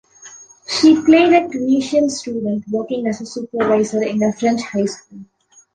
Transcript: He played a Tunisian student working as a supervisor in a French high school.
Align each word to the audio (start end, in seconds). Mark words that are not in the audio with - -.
He 0.81 0.99
played 1.03 1.31
a 1.31 1.47
Tunisian 1.47 2.09
student 2.09 2.67
working 2.69 3.05
as 3.05 3.21
a 3.21 3.25
supervisor 3.27 4.01
in 4.01 4.23
a 4.23 4.33
French 4.33 4.63
high 4.63 4.85
school. 4.85 5.25